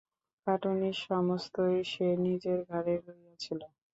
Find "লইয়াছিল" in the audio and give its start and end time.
3.05-3.61